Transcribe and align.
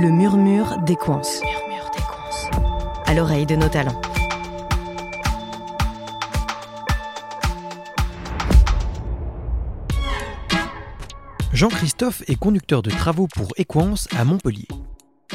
Le 0.00 0.10
murmure 0.12 0.78
des 0.86 0.94
coins. 0.94 1.22
À 3.04 3.14
l'oreille 3.14 3.46
de 3.46 3.56
nos 3.56 3.68
talents. 3.68 4.00
Jean-Christophe 11.52 12.22
est 12.28 12.36
conducteur 12.36 12.82
de 12.82 12.90
travaux 12.90 13.26
pour 13.26 13.48
Equance 13.56 14.06
à 14.16 14.24
Montpellier. 14.24 14.68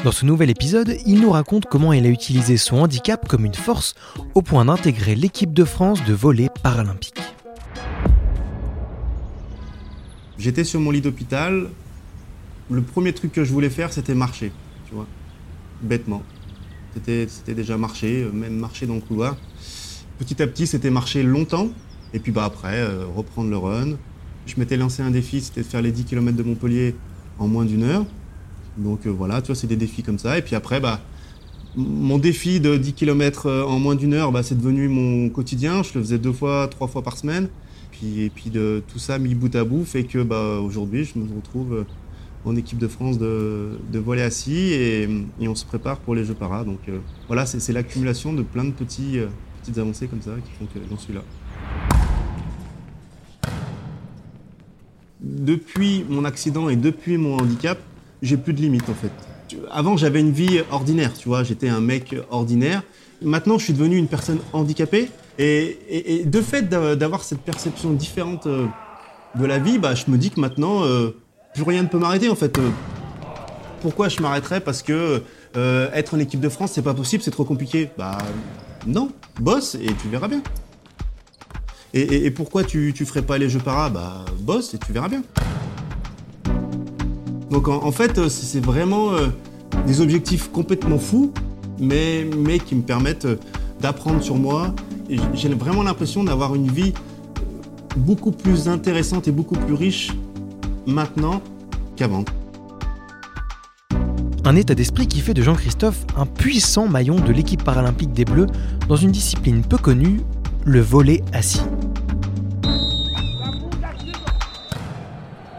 Dans 0.02 0.12
ce 0.12 0.24
nouvel 0.24 0.48
épisode, 0.48 0.96
il 1.04 1.20
nous 1.20 1.30
raconte 1.30 1.66
comment 1.66 1.92
il 1.92 2.06
a 2.06 2.08
utilisé 2.08 2.56
son 2.56 2.78
handicap 2.78 3.28
comme 3.28 3.44
une 3.44 3.52
force 3.52 3.94
au 4.34 4.40
point 4.40 4.64
d'intégrer 4.64 5.14
l'équipe 5.14 5.52
de 5.52 5.64
France 5.64 6.02
de 6.06 6.14
volley 6.14 6.48
paralympique. 6.62 7.20
J'étais 10.38 10.64
sur 10.64 10.80
mon 10.80 10.90
lit 10.90 11.02
d'hôpital. 11.02 11.68
Le 12.70 12.80
premier 12.80 13.12
truc 13.12 13.32
que 13.32 13.44
je 13.44 13.52
voulais 13.52 13.68
faire, 13.68 13.92
c'était 13.92 14.14
marcher, 14.14 14.50
tu 14.88 14.94
vois, 14.94 15.06
bêtement. 15.82 16.22
C'était, 16.94 17.54
déjà 17.54 17.76
marcher, 17.76 18.22
euh, 18.22 18.32
même 18.32 18.54
marcher 18.54 18.86
dans 18.86 18.94
le 18.94 19.00
couloir. 19.00 19.36
Petit 20.18 20.40
à 20.42 20.46
petit, 20.46 20.66
c'était 20.66 20.90
marcher 20.90 21.22
longtemps, 21.22 21.68
et 22.14 22.20
puis 22.20 22.32
bah 22.32 22.44
après, 22.44 22.78
euh, 22.78 23.04
reprendre 23.14 23.50
le 23.50 23.56
run, 23.58 23.96
je 24.46 24.54
m'étais 24.56 24.76
lancé 24.76 25.02
un 25.02 25.10
défi, 25.10 25.40
c'était 25.40 25.62
de 25.62 25.66
faire 25.66 25.82
les 25.82 25.92
10 25.92 26.04
km 26.04 26.36
de 26.36 26.42
Montpellier 26.42 26.94
en 27.38 27.48
moins 27.48 27.64
d'une 27.64 27.82
heure. 27.82 28.06
Donc 28.78 29.06
euh, 29.06 29.10
voilà, 29.10 29.42
tu 29.42 29.48
vois, 29.48 29.56
c'est 29.56 29.66
des 29.66 29.76
défis 29.76 30.02
comme 30.02 30.18
ça. 30.18 30.38
Et 30.38 30.42
puis 30.42 30.54
après, 30.54 30.80
bah, 30.80 31.00
mon 31.76 32.18
défi 32.18 32.60
de 32.60 32.76
10 32.76 32.94
km 32.94 33.50
en 33.66 33.78
moins 33.78 33.96
d'une 33.96 34.14
heure, 34.14 34.32
bah, 34.32 34.42
c'est 34.42 34.56
devenu 34.56 34.88
mon 34.88 35.28
quotidien. 35.28 35.82
Je 35.82 35.92
le 35.98 36.00
faisais 36.04 36.18
deux 36.18 36.32
fois, 36.32 36.68
trois 36.68 36.86
fois 36.86 37.02
par 37.02 37.18
semaine. 37.18 37.48
Puis, 37.90 38.22
et 38.22 38.30
puis 38.30 38.50
de 38.50 38.82
tout 38.88 38.98
ça 38.98 39.18
mis 39.18 39.34
bout 39.34 39.54
à 39.54 39.64
bout 39.64 39.84
fait 39.84 40.04
que 40.04 40.22
bah, 40.22 40.60
aujourd'hui, 40.60 41.04
je 41.04 41.18
me 41.18 41.26
retrouve 41.34 41.84
en 42.44 42.56
équipe 42.56 42.78
de 42.78 42.88
France 42.88 43.18
de, 43.18 43.78
de 43.90 43.98
volley 43.98 44.22
assis 44.22 44.72
et, 44.72 45.08
et, 45.40 45.48
on 45.48 45.54
se 45.54 45.64
prépare 45.64 45.98
pour 45.98 46.14
les 46.14 46.24
Jeux 46.24 46.34
Paras. 46.34 46.64
Donc 46.64 46.80
voilà, 47.26 47.46
c'est 47.46 47.72
l'accumulation 47.72 48.32
de 48.32 48.42
plein 48.42 48.64
de 48.64 48.72
petits, 48.72 49.18
petites 49.62 49.78
avancées 49.78 50.08
comme 50.08 50.22
ça 50.22 50.32
qui 50.44 50.52
font 50.58 50.66
que 50.66 50.80
j'en 50.90 50.98
suis 50.98 51.14
là. 51.14 51.22
depuis 55.24 56.04
mon 56.08 56.24
accident 56.24 56.68
et 56.68 56.76
depuis 56.76 57.16
mon 57.16 57.38
handicap, 57.38 57.78
j'ai 58.22 58.36
plus 58.36 58.52
de 58.52 58.60
limites 58.60 58.88
en 58.88 58.94
fait. 58.94 59.12
Avant, 59.70 59.96
j'avais 59.96 60.20
une 60.20 60.32
vie 60.32 60.60
ordinaire, 60.70 61.12
tu 61.14 61.28
vois, 61.28 61.42
j'étais 61.42 61.68
un 61.68 61.80
mec 61.80 62.14
ordinaire. 62.30 62.82
Maintenant, 63.22 63.58
je 63.58 63.64
suis 63.64 63.72
devenu 63.72 63.96
une 63.96 64.08
personne 64.08 64.38
handicapée. 64.52 65.08
Et, 65.38 65.78
et, 65.88 66.24
de 66.24 66.40
fait 66.40 66.68
d'avoir 66.68 67.24
cette 67.24 67.40
perception 67.40 67.92
différente 67.92 68.46
euh, 68.46 68.66
de 69.34 69.44
la 69.44 69.58
vie, 69.58 69.78
bah, 69.78 69.94
je 69.94 70.04
me 70.08 70.16
dis 70.16 70.30
que 70.30 70.38
maintenant, 70.38 70.84
euh, 70.84 71.10
plus 71.54 71.62
rien 71.62 71.82
ne 71.82 71.88
peut 71.88 71.98
m'arrêter 71.98 72.28
en 72.28 72.34
fait. 72.34 72.58
Euh, 72.58 72.68
pourquoi 73.80 74.08
je 74.08 74.20
m'arrêterais 74.20 74.60
Parce 74.60 74.82
que 74.82 75.22
euh, 75.56 75.90
être 75.92 76.14
en 76.14 76.18
équipe 76.18 76.40
de 76.40 76.48
France, 76.48 76.72
c'est 76.72 76.82
pas 76.82 76.94
possible, 76.94 77.22
c'est 77.22 77.30
trop 77.30 77.44
compliqué. 77.44 77.90
Bah 77.96 78.18
non, 78.86 79.10
bosse 79.40 79.74
et 79.76 79.92
tu 80.02 80.08
verras 80.08 80.28
bien. 80.28 80.42
Et, 81.96 82.28
pourquoi 82.32 82.64
tu, 82.64 82.92
tu 82.92 83.06
ferais 83.06 83.22
pas 83.22 83.38
les 83.38 83.48
jeux 83.48 83.60
para? 83.60 83.88
Bah 83.88 84.24
bosse 84.40 84.74
et 84.74 84.78
tu 84.78 84.92
verras 84.92 85.08
bien. 85.08 85.22
Donc 87.50 87.68
en, 87.68 87.92
fait, 87.92 88.28
c'est 88.28 88.64
vraiment 88.64 89.12
euh, 89.12 89.28
des 89.86 90.00
objectifs 90.00 90.50
complètement 90.50 90.98
fous, 90.98 91.32
mais, 91.78 92.26
mais 92.36 92.58
qui 92.58 92.74
me 92.74 92.82
permettent 92.82 93.26
euh, 93.26 93.36
d'apprendre 93.80 94.22
sur 94.22 94.34
moi. 94.34 94.74
J'ai 95.34 95.50
vraiment 95.50 95.84
l'impression 95.84 96.24
d'avoir 96.24 96.56
une 96.56 96.68
vie 96.68 96.94
beaucoup 97.96 98.32
plus 98.32 98.66
intéressante 98.66 99.28
et 99.28 99.30
beaucoup 99.30 99.54
plus 99.54 99.74
riche 99.74 100.10
maintenant 100.86 101.40
qu'avant. 101.96 102.24
Un 104.46 104.56
état 104.56 104.74
d'esprit 104.74 105.06
qui 105.06 105.20
fait 105.20 105.32
de 105.32 105.42
Jean-Christophe 105.42 106.04
un 106.16 106.26
puissant 106.26 106.86
maillon 106.86 107.16
de 107.16 107.32
l'équipe 107.32 107.62
paralympique 107.64 108.12
des 108.12 108.24
Bleus 108.24 108.46
dans 108.88 108.96
une 108.96 109.10
discipline 109.10 109.62
peu 109.62 109.78
connue, 109.78 110.20
le 110.64 110.80
volet 110.80 111.22
assis. 111.32 111.62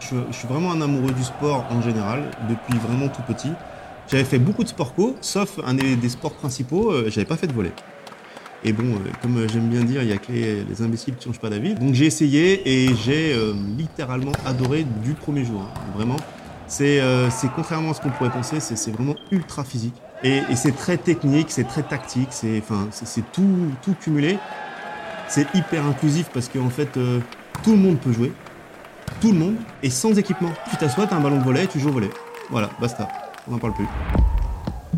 Je, 0.00 0.14
je, 0.30 0.36
suis 0.36 0.46
vraiment 0.46 0.70
un 0.70 0.80
amoureux 0.80 1.12
du 1.12 1.24
sport 1.24 1.64
en 1.70 1.82
général, 1.82 2.30
depuis 2.48 2.78
vraiment 2.78 3.08
tout 3.08 3.22
petit. 3.22 3.50
J'avais 4.08 4.24
fait 4.24 4.38
beaucoup 4.38 4.62
de 4.62 4.68
sport 4.68 4.94
co, 4.94 5.16
sauf 5.20 5.58
un 5.64 5.74
des, 5.74 5.96
des 5.96 6.08
sports 6.08 6.34
principaux, 6.34 6.92
euh, 6.92 7.06
j'avais 7.08 7.24
pas 7.24 7.36
fait 7.36 7.48
de 7.48 7.52
volet. 7.52 7.72
Et 8.66 8.72
bon, 8.72 8.84
euh, 8.84 9.10
comme 9.22 9.48
j'aime 9.48 9.68
bien 9.68 9.84
dire, 9.84 10.02
il 10.02 10.08
y 10.08 10.12
a 10.12 10.18
que 10.18 10.32
les, 10.32 10.64
les 10.64 10.82
imbéciles 10.82 11.14
qui 11.14 11.24
changent 11.24 11.40
pas 11.40 11.48
d'avis. 11.48 11.74
Donc 11.74 11.94
j'ai 11.94 12.06
essayé 12.06 12.60
et 12.68 12.94
j'ai 12.94 13.32
euh, 13.32 13.54
littéralement 13.78 14.32
adoré 14.44 14.84
du 15.02 15.14
premier 15.14 15.44
jour. 15.44 15.62
Hein, 15.62 15.80
vraiment. 15.94 16.16
C'est 16.68 17.00
euh, 17.00 17.28
contrairement 17.54 17.90
à 17.90 17.94
ce 17.94 18.00
qu'on 18.00 18.10
pourrait 18.10 18.30
penser, 18.30 18.60
c'est 18.60 18.90
vraiment 18.90 19.14
ultra 19.30 19.64
physique. 19.64 19.94
Et, 20.24 20.42
c'est 20.56 20.74
très 20.74 20.96
technique, 20.96 21.50
c'est 21.50 21.64
très 21.64 21.82
tactique, 21.82 22.30
c'est 22.30 22.62
tout, 23.32 23.70
tout 23.82 23.94
cumulé. 23.94 24.38
C'est 25.28 25.46
hyper 25.54 25.84
inclusif 25.84 26.30
parce 26.32 26.48
qu'en 26.48 26.70
fait, 26.70 26.96
euh, 26.96 27.20
tout 27.62 27.72
le 27.72 27.78
monde 27.78 27.98
peut 27.98 28.12
jouer. 28.12 28.32
Tout 29.20 29.32
le 29.32 29.38
monde. 29.38 29.56
Et 29.82 29.90
sans 29.90 30.18
équipement. 30.18 30.52
Tu 30.70 30.76
t'assois, 30.76 31.06
t'as 31.06 31.16
un 31.16 31.20
ballon 31.20 31.38
de 31.38 31.44
volet, 31.44 31.66
tu 31.66 31.78
joues 31.78 31.88
au 31.88 31.92
volet. 31.92 32.10
Voilà, 32.50 32.70
basta. 32.80 33.08
On 33.46 33.52
n'en 33.52 33.58
parle 33.58 33.74
plus. 33.74 33.86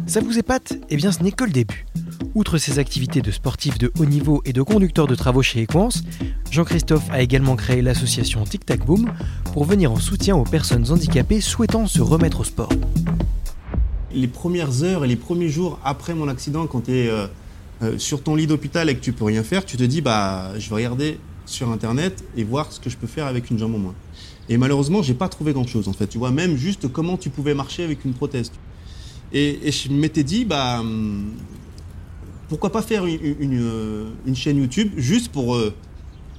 Ça 0.07 0.21
vous 0.21 0.39
épate? 0.39 0.75
Eh 0.91 0.97
bien, 0.97 1.13
ce 1.13 1.23
n'est 1.23 1.33
que 1.33 1.45
le 1.45 1.51
début. 1.51 1.87
Outre 2.35 2.59
ses 2.59 2.79
activités 2.79 3.21
de 3.21 3.31
sportif 3.31 3.79
de 3.79 3.93
haut 3.99 4.05
niveau 4.05 4.43
et 4.45 4.53
de 4.53 4.63
conducteur 4.63 5.07
de 5.07 5.15
travaux 5.15 5.43
chez 5.43 5.63
Equance, 5.63 6.03
Jean-Christophe 6.51 7.11
a 7.11 7.21
également 7.21 7.57
créé 7.57 7.83
l'association 7.83 8.45
Tic 8.45 8.65
Tac 8.65 8.85
Boom 8.85 9.11
pour 9.53 9.65
venir 9.65 9.93
en 9.93 9.97
soutien 9.97 10.37
aux 10.37 10.45
personnes 10.45 10.91
handicapées 10.91 11.41
souhaitant 11.41 11.87
se 11.87 12.01
remettre 12.01 12.41
au 12.41 12.45
sport. 12.45 12.73
Les 14.13 14.29
premières 14.29 14.83
heures 14.83 15.05
et 15.05 15.09
les 15.09 15.17
premiers 15.17 15.49
jours 15.49 15.79
après 15.85 16.15
mon 16.15 16.29
accident, 16.29 16.67
quand 16.67 16.83
tu 16.83 16.93
es 16.93 17.09
euh, 17.09 17.27
euh, 17.83 17.99
sur 17.99 18.23
ton 18.23 18.35
lit 18.35 18.47
d'hôpital 18.47 18.89
et 18.89 18.95
que 18.95 19.01
tu 19.01 19.13
peux 19.13 19.25
rien 19.25 19.43
faire, 19.43 19.65
tu 19.65 19.77
te 19.77 19.85
dis 19.85 20.01
bah 20.01 20.53
je 20.59 20.69
vais 20.69 20.77
regarder 20.77 21.19
sur 21.45 21.71
internet 21.71 22.25
et 22.37 22.45
voir 22.45 22.73
ce 22.73 22.81
que 22.81 22.91
je 22.91 22.97
peux 22.97 23.07
faire 23.07 23.27
avec 23.27 23.51
une 23.51 23.59
jambe 23.59 23.75
en 23.75 23.79
moins. 23.79 23.95
Et 24.49 24.57
malheureusement, 24.57 25.03
j'ai 25.03 25.15
pas 25.15 25.29
trouvé 25.29 25.53
grand 25.53 25.67
chose 25.67 25.89
en 25.89 25.93
fait. 25.93 26.07
Tu 26.07 26.19
vois, 26.19 26.31
même 26.31 26.57
juste 26.57 26.89
comment 26.89 27.17
tu 27.17 27.31
pouvais 27.31 27.55
marcher 27.55 27.85
avec 27.85 28.05
une 28.05 28.15
prothèse. 28.15 28.51
Et, 29.33 29.71
je 29.71 29.91
m'étais 29.91 30.23
dit 30.23 30.45
bah 30.45 30.81
hum, 30.81 31.33
pourquoi 32.49 32.73
pas 32.73 32.83
faire 32.83 33.05
une, 33.07 34.35
chaîne 34.35 34.59
YouTube 34.59 34.93
juste 34.97 35.31
pour 35.31 35.55
euh, 35.55 35.75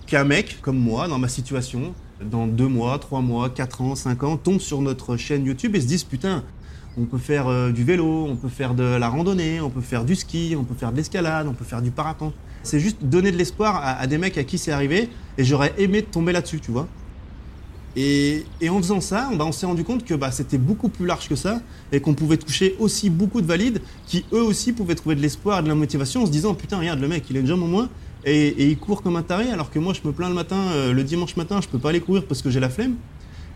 qu'un 0.07 0.23
mec 0.23 0.59
comme 0.61 0.77
moi, 0.77 1.07
dans 1.07 1.19
ma 1.19 1.27
situation, 1.27 1.93
dans 2.23 2.47
deux 2.47 2.67
mois, 2.67 2.97
trois 2.99 3.21
mois, 3.21 3.49
quatre 3.49 3.81
ans, 3.81 3.95
cinq 3.95 4.23
ans, 4.23 4.37
tombe 4.37 4.59
sur 4.59 4.81
notre 4.81 5.17
chaîne 5.17 5.45
YouTube 5.45 5.75
et 5.75 5.81
se 5.81 5.85
dise 5.85 6.03
putain, 6.03 6.43
on 6.97 7.05
peut 7.05 7.19
faire 7.19 7.47
euh, 7.47 7.71
du 7.71 7.83
vélo, 7.83 8.25
on 8.27 8.35
peut 8.35 8.49
faire 8.49 8.73
de 8.73 8.83
la 8.83 9.07
randonnée, 9.07 9.61
on 9.61 9.69
peut 9.69 9.81
faire 9.81 10.03
du 10.03 10.15
ski, 10.15 10.55
on 10.57 10.63
peut 10.63 10.75
faire 10.75 10.91
de 10.91 10.97
l'escalade, 10.97 11.47
on 11.47 11.53
peut 11.53 11.65
faire 11.65 11.81
du 11.81 11.91
parapente. 11.91 12.33
C'est 12.63 12.79
juste 12.79 13.03
donner 13.03 13.31
de 13.31 13.37
l'espoir 13.37 13.75
à, 13.77 13.91
à, 13.91 14.07
des 14.07 14.17
mecs 14.17 14.37
à 14.37 14.43
qui 14.43 14.57
c'est 14.57 14.71
arrivé 14.71 15.09
et 15.37 15.43
j'aurais 15.43 15.73
aimé 15.77 16.01
tomber 16.01 16.33
là-dessus, 16.33 16.59
tu 16.59 16.71
vois. 16.71 16.87
Et, 17.95 18.45
et, 18.61 18.69
en 18.69 18.77
faisant 18.77 19.01
ça, 19.01 19.29
bah, 19.35 19.45
on 19.45 19.51
s'est 19.51 19.65
rendu 19.65 19.83
compte 19.83 20.05
que 20.05 20.13
bah, 20.13 20.31
c'était 20.31 20.59
beaucoup 20.59 20.89
plus 20.89 21.05
large 21.05 21.27
que 21.27 21.35
ça 21.35 21.61
et 21.91 21.99
qu'on 21.99 22.13
pouvait 22.13 22.37
toucher 22.37 22.75
aussi 22.79 23.09
beaucoup 23.09 23.41
de 23.41 23.47
valides 23.47 23.81
qui 24.05 24.25
eux 24.31 24.43
aussi 24.43 24.73
pouvaient 24.73 24.95
trouver 24.95 25.15
de 25.15 25.21
l'espoir 25.21 25.59
et 25.59 25.63
de 25.63 25.67
la 25.67 25.75
motivation 25.75 26.21
en 26.21 26.25
se 26.27 26.31
disant 26.31 26.53
putain 26.53 26.77
regarde 26.77 26.99
le 26.99 27.07
mec 27.07 27.25
il 27.29 27.37
une 27.37 27.47
jambe 27.47 27.63
en 27.63 27.67
moins 27.67 27.89
et, 28.25 28.47
et, 28.47 28.67
il 28.67 28.77
court 28.77 29.01
comme 29.01 29.15
un 29.15 29.23
taré 29.23 29.49
alors 29.49 29.71
que 29.71 29.79
moi 29.79 29.93
je 29.93 30.07
me 30.07 30.13
plains 30.13 30.29
le 30.29 30.35
matin, 30.35 30.57
euh, 30.73 30.93
le 30.93 31.03
dimanche 31.03 31.35
matin 31.35 31.61
je 31.61 31.67
peux 31.67 31.79
pas 31.79 31.89
aller 31.89 32.01
courir 32.01 32.25
parce 32.25 32.41
que 32.41 32.49
j'ai 32.49 32.59
la 32.59 32.69
flemme. 32.69 32.95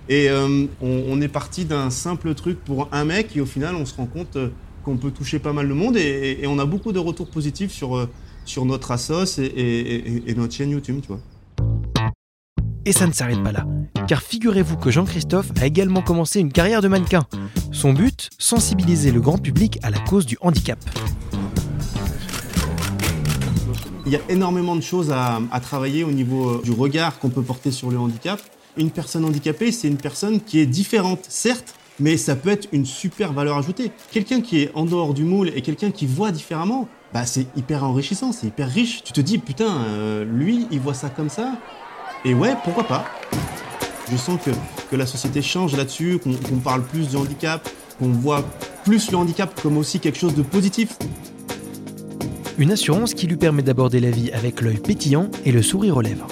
Et 0.09 0.29
euh, 0.29 0.65
on, 0.81 1.03
on, 1.07 1.21
est 1.21 1.29
parti 1.29 1.63
d'un 1.63 1.89
simple 1.89 2.33
truc 2.33 2.59
pour 2.59 2.89
un 2.91 3.05
mec 3.05 3.37
et 3.37 3.41
au 3.41 3.45
final 3.45 3.75
on 3.75 3.85
se 3.85 3.95
rend 3.95 4.05
compte 4.05 4.35
euh, 4.35 4.49
qu'on 4.83 4.97
peut 4.97 5.11
toucher 5.11 5.39
pas 5.39 5.53
mal 5.53 5.69
de 5.69 5.73
monde 5.73 5.95
et, 5.95 6.39
et, 6.41 6.47
on 6.47 6.59
a 6.59 6.65
beaucoup 6.65 6.91
de 6.91 6.99
retours 6.99 7.29
positifs 7.29 7.71
sur, 7.71 7.95
euh, 7.95 8.09
sur 8.43 8.65
notre 8.65 8.91
assos 8.91 9.39
et, 9.39 10.29
et 10.29 10.35
notre 10.35 10.53
chaîne 10.53 10.71
YouTube 10.71 10.99
tu 11.01 11.07
vois. 11.07 11.19
Et 12.85 12.91
ça 12.91 13.07
ne 13.07 13.13
s'arrête 13.13 13.41
pas 13.41 13.53
là, 13.53 13.65
car 14.07 14.21
figurez-vous 14.21 14.75
que 14.75 14.91
Jean-Christophe 14.91 15.51
a 15.61 15.65
également 15.65 16.01
commencé 16.01 16.41
une 16.41 16.51
carrière 16.51 16.81
de 16.81 16.89
mannequin. 16.89 17.25
Son 17.71 17.93
but, 17.93 18.29
sensibiliser 18.37 19.11
le 19.11 19.21
grand 19.21 19.37
public 19.37 19.79
à 19.83 19.89
la 19.89 19.99
cause 19.99 20.25
du 20.25 20.37
handicap. 20.41 20.77
Il 24.05 24.11
y 24.11 24.17
a 24.17 24.19
énormément 24.27 24.75
de 24.75 24.81
choses 24.81 25.11
à, 25.11 25.39
travailler 25.61 26.03
au 26.03 26.11
niveau 26.11 26.57
du 26.57 26.71
regard 26.71 27.19
qu'on 27.19 27.29
peut 27.29 27.41
porter 27.41 27.71
sur 27.71 27.89
le 27.89 27.97
handicap. 27.97 28.41
Une 28.75 28.91
personne 28.91 29.23
handicapée, 29.23 29.71
c'est 29.71 29.87
une 29.87 29.97
personne 29.97 30.41
qui 30.41 30.59
est 30.59 30.65
différente, 30.65 31.25
certes, 31.29 31.75
mais 32.01 32.17
ça 32.17 32.35
peut 32.35 32.49
être 32.49 32.67
une 32.73 32.85
super 32.85 33.31
valeur 33.31 33.57
ajoutée. 33.57 33.91
Quelqu'un 34.11 34.41
qui 34.41 34.59
est 34.59 34.71
en 34.73 34.83
dehors 34.83 35.13
du 35.13 35.23
moule 35.23 35.49
et 35.55 35.61
quelqu'un 35.61 35.91
qui 35.91 36.05
voit 36.05 36.31
différemment, 36.31 36.89
bah 37.13 37.25
c'est 37.25 37.47
hyper 37.55 37.85
enrichissant, 37.85 38.33
c'est 38.33 38.47
hyper 38.47 38.67
riche. 38.67 39.03
Tu 39.05 39.13
te 39.13 39.21
dis, 39.21 39.37
putain, 39.37 39.71
euh, 39.85 40.25
lui, 40.25 40.67
il 40.69 40.81
voit 40.81 40.95
ça 40.95 41.09
comme 41.09 41.29
ça, 41.29 41.53
et 42.25 42.33
ouais, 42.33 42.53
pourquoi 42.63 42.83
pas 42.83 43.05
Je 44.11 44.17
sens 44.17 44.39
que, 44.43 44.51
que 44.89 44.95
la 44.95 45.05
société 45.05 45.41
change 45.41 45.75
là-dessus, 45.75 46.19
qu'on 46.23 46.33
qu 46.33 46.53
parle 46.63 46.83
plus 46.83 47.09
du 47.09 47.17
handicap, 47.17 47.67
qu'on 47.99 48.09
voit 48.09 48.43
plus 48.85 49.11
le 49.11 49.17
handicap 49.17 49.59
comme 49.61 49.77
aussi 49.77 49.99
quelque 49.99 50.17
chose 50.17 50.35
de 50.35 50.41
positif. 50.41 50.97
Une 52.57 52.71
assurance 52.71 53.13
qui 53.13 53.27
lui 53.27 53.35
permet 53.37 53.63
d'aborder 53.63 53.99
la 53.99 54.11
vie 54.11 54.31
avec 54.31 54.61
l'œil 54.61 54.77
pétillant 54.77 55.29
et 55.45 55.51
le 55.51 55.61
sourire 55.61 55.97
aux 55.97 56.01
lèvres. 56.01 56.27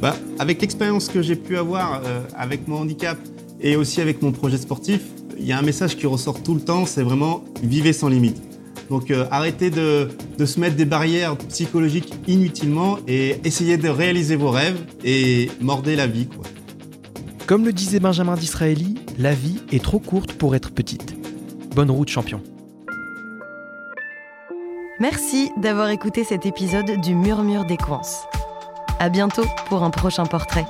Bah, 0.00 0.14
avec 0.38 0.60
l'expérience 0.60 1.08
que 1.08 1.22
j'ai 1.22 1.36
pu 1.36 1.56
avoir 1.56 2.02
euh, 2.04 2.20
avec 2.36 2.68
mon 2.68 2.80
handicap 2.80 3.18
et 3.60 3.76
aussi 3.76 4.00
avec 4.00 4.20
mon 4.20 4.32
projet 4.32 4.58
sportif, 4.58 5.00
il 5.38 5.46
y 5.46 5.52
a 5.52 5.58
un 5.58 5.62
message 5.62 5.96
qui 5.96 6.06
ressort 6.06 6.42
tout 6.42 6.54
le 6.54 6.60
temps, 6.60 6.86
c'est 6.86 7.02
vraiment 7.02 7.42
vivez 7.62 7.92
sans 7.92 8.08
limite. 8.08 8.53
Donc 8.90 9.10
euh, 9.10 9.26
arrêtez 9.30 9.70
de, 9.70 10.08
de, 10.38 10.46
se 10.46 10.60
mettre 10.60 10.76
des 10.76 10.84
barrières 10.84 11.36
psychologiques 11.36 12.14
inutilement 12.26 12.98
et 13.08 13.36
essayez 13.44 13.76
de 13.76 13.88
réaliser 13.88 14.36
vos 14.36 14.50
rêves 14.50 14.78
et 15.04 15.50
mordez 15.60 15.96
la 15.96 16.06
vie. 16.06 16.26
Quoi. 16.26 16.44
Comme 17.46 17.64
le 17.64 17.72
disait 17.72 18.00
Benjamin 18.00 18.36
Disraeli, 18.36 18.94
la 19.18 19.32
vie 19.32 19.60
est 19.72 19.82
trop 19.82 19.98
courte 19.98 20.32
pour 20.32 20.54
être 20.54 20.72
petite. 20.72 21.14
Bonne 21.74 21.90
route 21.90 22.08
champion. 22.08 22.40
Merci 25.00 25.50
d'avoir 25.56 25.88
écouté 25.88 26.24
cet 26.24 26.46
épisode 26.46 27.00
du 27.02 27.14
Murmure 27.14 27.64
des 27.64 27.76
Coins. 27.76 28.00
À 29.00 29.08
bientôt 29.08 29.44
pour 29.68 29.82
un 29.82 29.90
prochain 29.90 30.24
portrait. 30.24 30.66